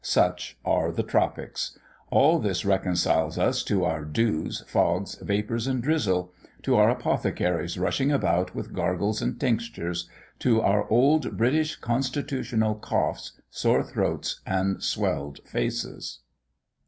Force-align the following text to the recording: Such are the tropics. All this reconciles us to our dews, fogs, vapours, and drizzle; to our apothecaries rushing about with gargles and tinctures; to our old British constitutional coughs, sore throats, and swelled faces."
Such 0.03 0.57
are 0.65 0.91
the 0.91 1.03
tropics. 1.03 1.77
All 2.09 2.39
this 2.39 2.65
reconciles 2.65 3.37
us 3.37 3.61
to 3.65 3.85
our 3.85 4.03
dews, 4.03 4.63
fogs, 4.65 5.13
vapours, 5.21 5.67
and 5.67 5.79
drizzle; 5.83 6.33
to 6.63 6.75
our 6.75 6.89
apothecaries 6.89 7.77
rushing 7.77 8.11
about 8.11 8.55
with 8.55 8.73
gargles 8.73 9.21
and 9.21 9.39
tinctures; 9.39 10.09
to 10.39 10.59
our 10.59 10.89
old 10.89 11.37
British 11.37 11.75
constitutional 11.75 12.73
coughs, 12.73 13.33
sore 13.51 13.83
throats, 13.83 14.41
and 14.43 14.81
swelled 14.81 15.41
faces." 15.47 16.21